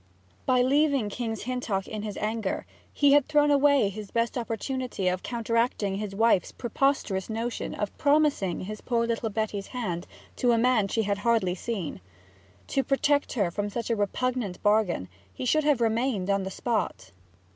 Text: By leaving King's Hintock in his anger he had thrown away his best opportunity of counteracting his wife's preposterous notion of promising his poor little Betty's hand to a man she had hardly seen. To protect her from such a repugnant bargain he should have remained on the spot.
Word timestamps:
By 0.47 0.63
leaving 0.63 1.09
King's 1.09 1.43
Hintock 1.43 1.87
in 1.87 2.01
his 2.01 2.17
anger 2.17 2.65
he 2.91 3.11
had 3.11 3.27
thrown 3.27 3.51
away 3.51 3.89
his 3.89 4.09
best 4.09 4.35
opportunity 4.35 5.07
of 5.07 5.21
counteracting 5.21 5.93
his 5.97 6.15
wife's 6.15 6.51
preposterous 6.51 7.29
notion 7.29 7.75
of 7.75 7.95
promising 7.99 8.61
his 8.61 8.81
poor 8.81 9.05
little 9.05 9.29
Betty's 9.29 9.67
hand 9.67 10.07
to 10.37 10.53
a 10.53 10.57
man 10.57 10.87
she 10.87 11.03
had 11.03 11.19
hardly 11.19 11.53
seen. 11.53 12.01
To 12.69 12.83
protect 12.83 13.33
her 13.33 13.51
from 13.51 13.69
such 13.69 13.91
a 13.91 13.95
repugnant 13.95 14.63
bargain 14.63 15.07
he 15.31 15.45
should 15.45 15.65
have 15.65 15.81
remained 15.81 16.31
on 16.31 16.41
the 16.45 16.49
spot. 16.49 17.11